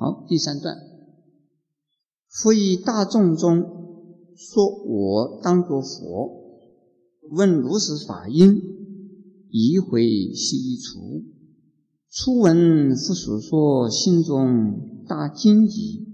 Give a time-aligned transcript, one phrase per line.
[0.00, 0.76] 好，第三段，
[2.28, 3.64] 复以大众中
[4.36, 6.30] 说我当作佛，
[7.32, 8.62] 问如是法因，
[9.50, 11.24] 疑回悉一除。
[12.12, 16.06] 初闻复所说，心中大惊疑，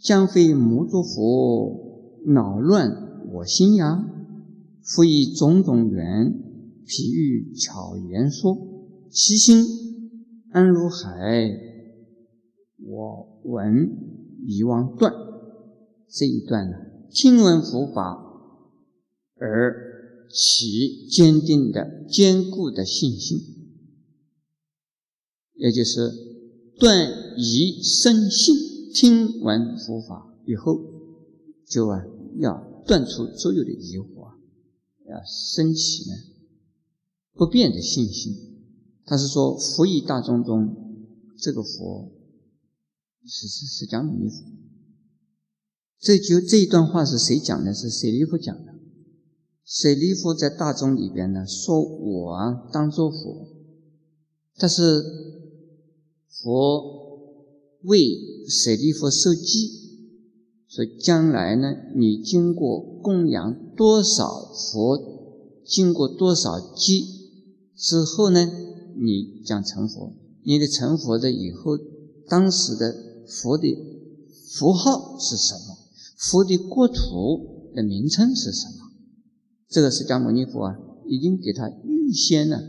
[0.00, 2.90] 将非魔作佛，恼乱
[3.34, 4.04] 我心呀！
[4.82, 6.34] 复以种种缘，
[6.88, 8.58] 譬喻巧言说，
[9.12, 9.64] 其心
[10.50, 11.70] 安如海。
[12.84, 13.90] 我闻
[14.46, 15.12] 遗忘断
[16.08, 16.76] 这一段呢，
[17.10, 18.22] 听闻佛法
[19.36, 23.38] 而起坚定的、坚固的信心，
[25.54, 26.10] 也就是
[26.78, 28.72] 断疑生信。
[28.94, 30.78] 听闻佛法以后，
[31.66, 32.04] 就啊
[32.38, 34.34] 要断除所有的疑惑，
[35.08, 36.16] 要升起呢
[37.32, 38.34] 不变的信心。
[39.06, 40.74] 他是说，佛以大众中
[41.38, 42.12] 这个佛。
[43.24, 44.42] 是是释迦牟尼佛，
[46.00, 47.72] 这就这一段话是谁讲的？
[47.72, 48.74] 是舍利弗讲的。
[49.64, 53.46] 舍利弗在大众里边呢，说我当作佛，
[54.58, 55.04] 但是
[56.28, 57.38] 佛
[57.82, 59.70] 为舍利弗受记，
[60.66, 67.04] 说将来呢，你经过供养多少佛，经过多少记
[67.76, 68.50] 之后呢，
[68.96, 70.12] 你将成佛。
[70.42, 71.78] 你的成佛的以后，
[72.26, 73.11] 当时的。
[73.26, 73.76] 佛的
[74.54, 75.76] 符号是什么？
[76.18, 78.90] 佛的国土的名称是什么？
[79.68, 82.60] 这个释迦牟尼佛啊，已经给他预先呢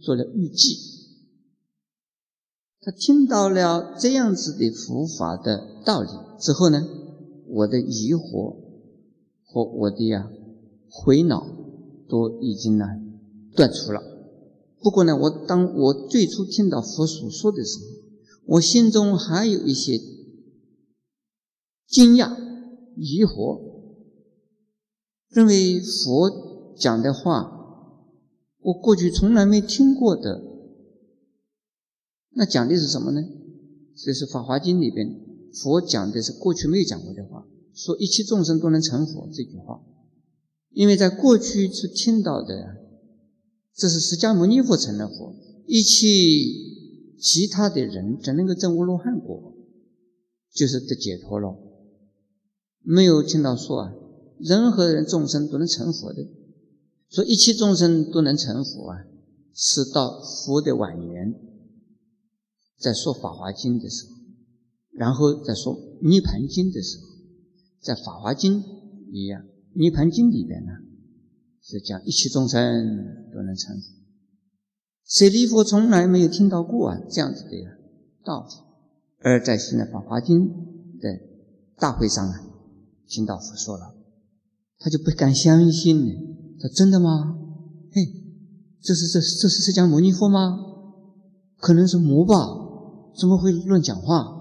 [0.00, 0.76] 做了预计。
[2.80, 6.86] 他听到了这样子的佛法的道理之后呢，
[7.48, 8.56] 我的疑惑
[9.44, 10.30] 和我的呀
[10.88, 11.46] 回脑
[12.08, 12.86] 都已经呢
[13.54, 14.00] 断除了。
[14.80, 17.84] 不过呢，我当我最初听到佛所说的时候，
[18.46, 19.98] 我心中还有一些
[21.88, 22.36] 惊讶、
[22.96, 23.60] 疑惑，
[25.28, 27.50] 认为佛讲的话，
[28.60, 30.42] 我过去从来没听过的。
[32.30, 33.20] 那讲的是什么呢？
[33.96, 35.08] 这是《法华经》里边，
[35.52, 39.82] 佛讲的是过去没有讲过的话，说一切众生都能成佛这句话。
[40.70, 42.76] 因为在过去是听到的，
[43.74, 45.34] 这是释迦牟尼佛成了佛，
[45.66, 46.06] 一切。
[47.18, 49.54] 其他的人只能够证悟罗汉果，
[50.52, 51.56] 就是得解脱了。
[52.82, 53.92] 没有听到说啊，
[54.38, 56.28] 任何人众生都能成佛的，
[57.10, 58.98] 说一切众生都能成佛啊，
[59.52, 61.34] 是到佛的晚年，
[62.78, 64.12] 在说《法华经》的时候，
[64.92, 65.74] 然后再说
[66.08, 67.04] 《涅盘经》的时候，
[67.80, 68.62] 在《法华经》
[69.10, 69.42] 一样，
[69.74, 70.72] 《涅盘经》里边呢，
[71.62, 72.60] 是讲一切众生
[73.32, 73.86] 都能成佛。
[75.06, 77.50] 舍利弗从来没有听到过啊这样子的
[78.24, 78.54] 道理，
[79.22, 80.48] 而在现在《法华经》
[81.00, 81.20] 的
[81.78, 82.42] 大会上啊，
[83.06, 83.94] 听道佛说了，
[84.80, 86.12] 他就不敢相信呢。
[86.58, 87.38] 他真的吗？
[87.92, 88.02] 嘿，
[88.82, 90.58] 这是这这是释迦牟尼佛吗？
[91.58, 92.34] 可能是魔吧？
[93.16, 94.32] 怎么会乱讲话？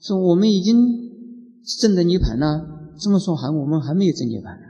[0.00, 0.76] 说我们已经
[1.78, 4.66] 证得涅盘了，这么说还我们还没有证涅盘呢？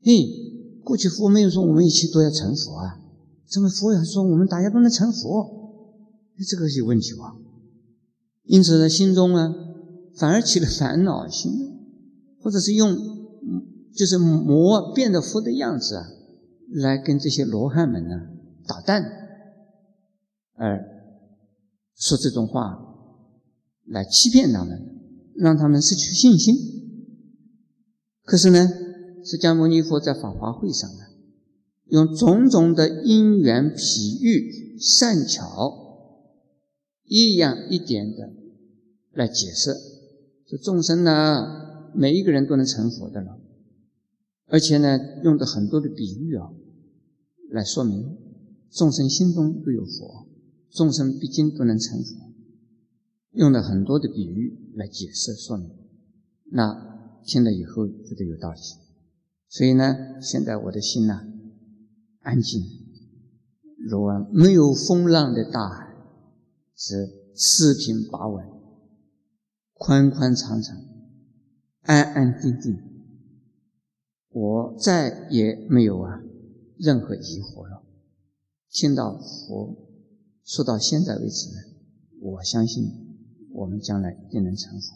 [0.00, 2.98] 嘿，过去佛没有说我们一切都要成佛啊。
[3.52, 7.36] 这么佛也说我们大家都能成佛，这个有问题吧？
[8.44, 9.54] 因此呢，心中呢
[10.16, 11.52] 反而起了烦恼心，
[12.40, 12.96] 或者是用
[13.94, 16.06] 就是魔变的佛的样子啊，
[16.72, 18.16] 来跟这些罗汉们呢
[18.66, 19.04] 捣蛋，
[20.54, 20.82] 而
[21.94, 22.78] 说这种话
[23.84, 24.80] 来欺骗他们，
[25.36, 26.56] 让他们失去信心。
[28.24, 28.66] 可是呢，
[29.22, 31.11] 释迦牟尼佛在法华会上呢。
[31.92, 36.24] 用种种的因缘譬喻善巧，
[37.04, 38.32] 一样一点的
[39.10, 39.74] 来解释，
[40.46, 43.38] 这众生呢，每一个人都能成佛的了，
[44.46, 46.48] 而且呢，用的很多的比喻啊，
[47.50, 48.16] 来说明
[48.70, 50.26] 众生心中都有佛，
[50.70, 52.32] 众生毕竟都能成佛，
[53.32, 55.68] 用了很多的比喻来解释说明，
[56.52, 58.58] 那听了以后觉得有道理，
[59.50, 61.28] 所以呢，现在我的心呢。
[62.22, 62.62] 安静，
[63.88, 65.94] 如啊没有风浪的大海，
[66.76, 68.46] 是四平八稳、
[69.74, 70.76] 宽宽敞敞、
[71.82, 72.78] 安安定定。
[74.28, 76.22] 我再也没有啊
[76.78, 77.82] 任何疑惑了。
[78.70, 79.76] 听到佛
[80.44, 81.56] 说到现在为止呢，
[82.20, 82.84] 我相信
[83.50, 84.94] 我们将来一定能成佛。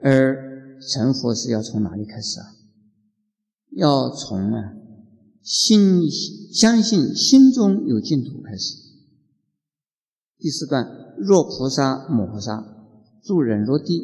[0.00, 2.54] 而成佛是要从哪里开始啊？
[3.72, 4.76] 要从啊。
[5.44, 6.10] 心
[6.54, 8.76] 相信心中有净土开始，
[10.38, 10.88] 第四段：
[11.18, 12.66] 若菩萨摩诃萨
[13.22, 14.00] 住忍落地，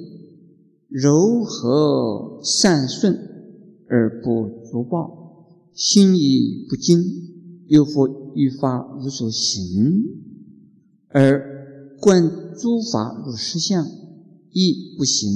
[0.87, 3.16] 柔和善顺
[3.88, 7.02] 而不足报，心意不惊，
[7.69, 10.02] 又复欲发无所行，
[11.08, 13.86] 而观诸法如实相，
[14.52, 15.31] 亦不行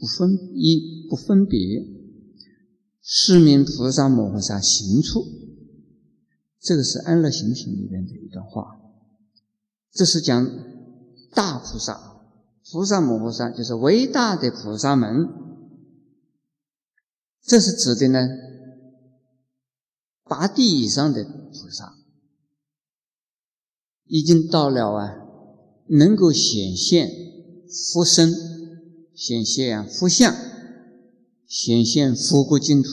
[0.00, 1.86] 不分，亦不分别，
[3.02, 5.22] 是名菩萨摩诃萨行处。
[6.60, 8.78] 这个是《安乐行品》里面的一段话，
[9.90, 10.46] 这是讲
[11.34, 12.20] 大菩萨，
[12.70, 15.26] 菩萨摩诃萨就是伟大的菩萨门，
[17.42, 18.28] 这是指的呢，
[20.24, 21.94] 八地以上的菩萨，
[24.04, 25.16] 已经到了啊，
[25.88, 27.10] 能够显现
[27.92, 28.34] 佛身、
[29.14, 30.34] 显现佛像、
[31.46, 32.90] 显现佛国净土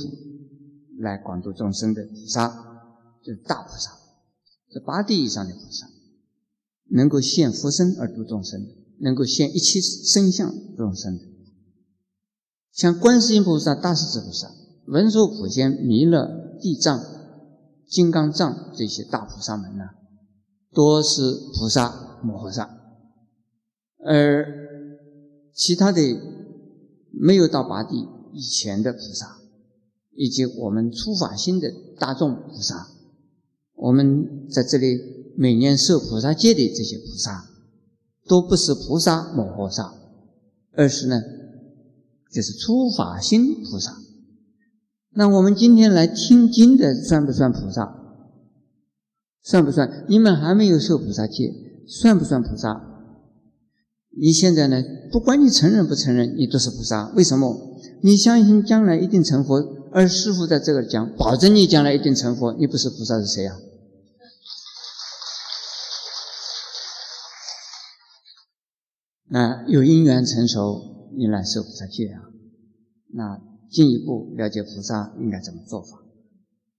[0.98, 2.67] 来广度众生的菩萨。
[3.28, 3.92] 就是大菩萨，
[4.72, 5.86] 这八地以上的菩萨，
[6.92, 8.66] 能够现佛身而度众生，
[9.02, 11.26] 能够现一切身相众生的，
[12.72, 14.50] 像观世音菩萨、大势至菩萨、
[14.86, 17.04] 文殊普贤、弥勒、地藏、
[17.86, 19.90] 金刚藏这些大菩萨们呢，
[20.72, 22.80] 多是菩萨摩诃萨，
[24.06, 24.46] 而
[25.54, 26.02] 其他的
[27.12, 29.42] 没有到八地以前的菩萨，
[30.16, 31.70] 以及我们初法心的
[32.00, 32.94] 大众菩萨。
[33.78, 35.00] 我们在这里
[35.38, 37.46] 每年受菩萨戒的这些菩萨，
[38.28, 39.94] 都不是菩萨摩诃萨，
[40.74, 41.22] 而是呢，
[42.34, 43.96] 就是初法心菩萨。
[45.14, 47.96] 那我们今天来听经的，算不算菩萨？
[49.44, 50.06] 算不算？
[50.10, 51.54] 你们还没有受菩萨戒，
[51.88, 52.84] 算不算菩萨？
[54.20, 54.84] 你现在呢？
[55.12, 57.10] 不管你承认不承认，你都是菩萨。
[57.16, 57.77] 为什么？
[58.02, 59.76] 你相信将来一定成佛。
[59.92, 63.58] 而师傅在这个讲，保证你将来一定成佛，你不是菩萨是谁呀？
[69.30, 72.22] 那有因缘成熟，你来受菩萨戒啊。
[73.14, 73.42] 那
[73.72, 76.04] 进一步了解菩萨应该怎么做法？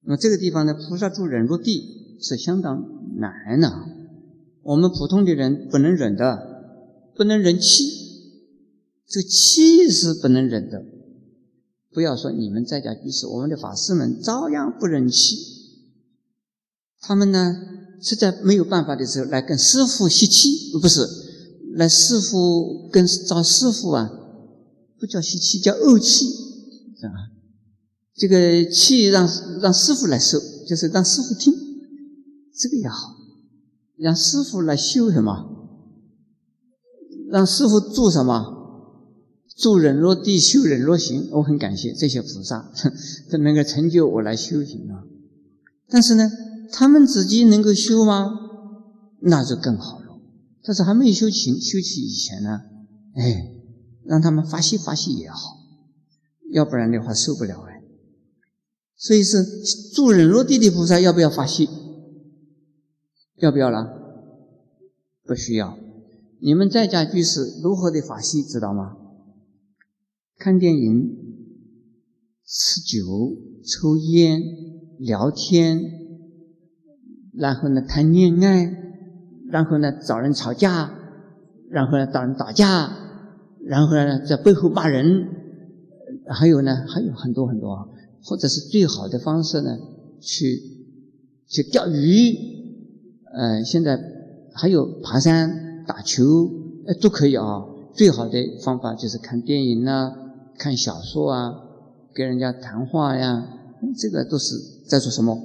[0.02, 2.84] 那么这个地方呢，菩萨住忍辱地是相当
[3.16, 3.72] 难的，
[4.62, 7.84] 我们普通的人不能忍的，不能忍气，
[9.06, 10.84] 这个气是不能忍的。
[11.98, 15.36] 不要说你们在家居士，我们的法师们照样不忍气。
[17.00, 17.56] 他们呢，
[18.00, 21.04] 实在没有办法的时候，来跟师傅吸气，不是
[21.74, 24.08] 来师傅跟找师傅啊，
[25.00, 26.28] 不叫吸气，叫怄气，
[27.00, 27.14] 是吧？
[28.14, 29.28] 这个气让
[29.60, 31.52] 让师傅来受，就是让师傅听，
[32.54, 33.16] 这个也好，
[33.96, 35.68] 让师傅来修什么？
[37.28, 38.54] 让师傅做什么？
[39.58, 42.70] 助人若地，修人若行，我很感谢这些菩萨，
[43.28, 45.02] 都能够成就我来修行啊。
[45.88, 46.30] 但是呢，
[46.70, 48.30] 他们自己能够修吗？
[49.20, 50.20] 那就更好了。
[50.62, 52.60] 但是还没有修行、修起以前呢，
[53.16, 53.50] 哎，
[54.04, 55.56] 让他们发泄发泄也好，
[56.52, 57.82] 要不然的话受不了哎。
[58.96, 59.44] 所以是
[59.92, 61.68] 助人若地的菩萨要不要发泄？
[63.38, 63.88] 要不要了？
[65.24, 65.76] 不需要。
[66.40, 68.96] 你们在家居士如何的法器知道吗？
[70.38, 71.16] 看电影、
[72.46, 74.40] 吃酒、抽烟、
[75.00, 75.82] 聊天，
[77.34, 78.72] 然后呢谈恋爱，
[79.50, 80.94] 然后呢找人吵架，
[81.68, 82.88] 然后呢找人打架，
[83.64, 85.26] 然后呢在背后骂人，
[86.28, 87.88] 还有呢还有很多很多啊，
[88.22, 89.76] 或者是最好的方式呢
[90.20, 90.62] 去
[91.48, 92.32] 去钓鱼，
[93.34, 94.00] 呃现在
[94.54, 96.24] 还有爬山、打球，
[96.86, 97.64] 呃都可以啊。
[97.92, 100.27] 最好的方法就是看电影呢。
[100.58, 101.54] 看小说啊，
[102.12, 103.46] 跟人家谈话呀，
[103.96, 104.56] 这个都是
[104.88, 105.38] 在做什么？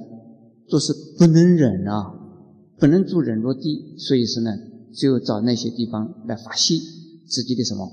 [0.68, 2.12] 都是不能忍啊，
[2.78, 4.50] 不能住忍落地，所以说呢，
[4.92, 6.74] 只有找那些地方来发泄
[7.28, 7.90] 自己的什么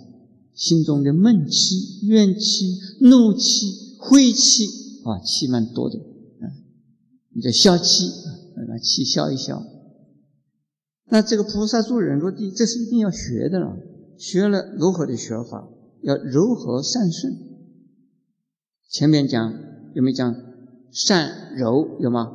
[0.53, 4.65] 心中的闷气、怨气、怒气、晦气
[5.03, 6.47] 啊，气蛮多的，啊，
[7.35, 8.09] 你就消气，
[8.67, 9.61] 把气消一消。
[11.09, 13.77] 那这个菩萨住忍落地，这是一定要学的了，
[14.17, 15.67] 学了如何的学法？
[16.01, 17.37] 要柔和善顺，
[18.89, 19.53] 前面讲
[19.93, 20.35] 有没有讲
[20.91, 22.31] 善柔有吗？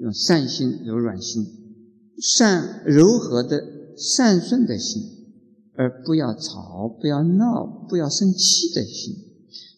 [0.00, 1.44] 用善心、柔软心，
[2.20, 3.64] 善柔和的
[3.96, 5.02] 善顺的心，
[5.74, 9.14] 而不要吵、不要闹、不要生气的心，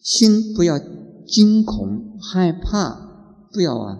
[0.03, 0.79] 心不要
[1.25, 3.99] 惊恐害怕，不要啊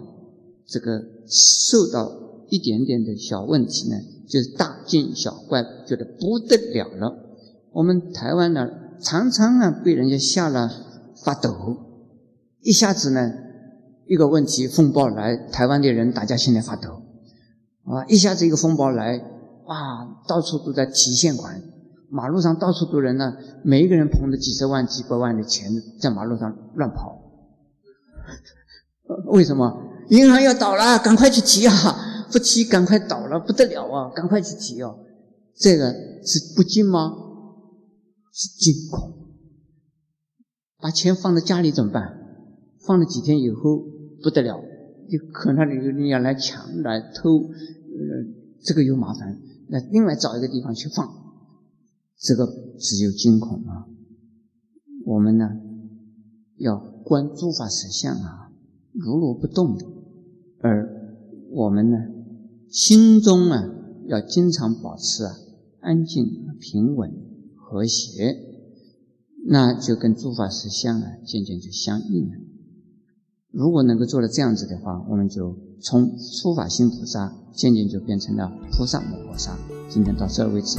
[0.66, 3.96] 这个受到一点点的小问题呢，
[4.28, 7.18] 就是大惊小怪，觉得不得了了。
[7.72, 8.70] 我们台湾呢？
[9.02, 10.70] 常常啊被人家吓了
[11.24, 11.76] 发抖，
[12.60, 13.32] 一下子呢
[14.06, 17.02] 一个问题风暴来，台湾的人大家心里发抖，
[17.84, 19.18] 啊一下子一个风暴来，
[19.66, 21.60] 哇，到处都在提现款，
[22.10, 27.18] 马路上到处都人呢，每一个人捧着几十万、几百万的钱在马路上乱跑。
[29.26, 29.90] 为什么？
[30.10, 31.72] 银行要倒了，赶快去提啊！
[32.30, 34.10] 不提，赶快倒了，不得了啊！
[34.14, 34.96] 赶快去提哦。
[35.58, 35.92] 这个
[36.24, 37.12] 是不惊吗？
[38.32, 39.12] 是惊恐。
[40.78, 42.18] 把钱放在家里怎么办？
[42.84, 43.84] 放了几天以后
[44.20, 44.60] 不得了，
[45.08, 47.52] 有可能有人要来抢、来偷，呃，
[48.64, 49.38] 这个又麻烦。
[49.68, 51.08] 那另外找一个地方去放，
[52.18, 52.44] 这个
[52.80, 53.86] 只有惊恐啊。
[55.04, 55.48] 我们呢，
[56.56, 58.50] 要观诸法实相啊，
[58.92, 59.86] 如如不动的。
[60.58, 60.88] 而
[61.50, 61.98] 我们呢，
[62.68, 63.62] 心中啊，
[64.08, 65.36] 要经常保持啊，
[65.80, 67.12] 安静、平稳、
[67.72, 68.36] 和谐。
[69.46, 72.34] 那就跟诸法实相啊，渐渐就相应了。
[73.50, 79.58] 如果能够做到这样子的话，我们就从初法心菩萨，渐渐就变成了菩萨摩诃萨。
[79.88, 80.78] 今天到这儿为止。